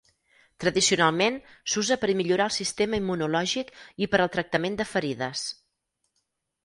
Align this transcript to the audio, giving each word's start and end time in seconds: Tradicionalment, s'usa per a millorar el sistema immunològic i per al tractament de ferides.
Tradicionalment, 0.63 1.35
s'usa 1.73 1.97
per 2.03 2.09
a 2.13 2.15
millorar 2.21 2.47
el 2.51 2.55
sistema 2.55 3.01
immunològic 3.03 3.71
i 4.07 4.09
per 4.15 4.23
al 4.25 4.33
tractament 4.37 4.81
de 4.81 4.89
ferides. 4.95 5.45